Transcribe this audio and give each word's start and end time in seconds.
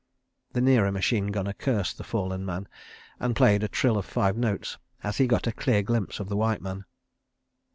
The 0.53 0.61
nearer 0.61 0.91
machine 0.91 1.27
gunner 1.27 1.53
cursed 1.53 1.99
the 1.99 2.03
fallen 2.03 2.43
man 2.43 2.67
and 3.19 3.35
played 3.35 3.61
a 3.61 3.67
trill 3.67 3.97
of 3.99 4.05
five 4.05 4.35
notes 4.35 4.79
as 5.03 5.17
he 5.17 5.27
got 5.27 5.45
a 5.45 5.51
clear 5.51 5.83
glimpse 5.83 6.19
of 6.19 6.27
the 6.27 6.35
white 6.35 6.63
man. 6.63 6.85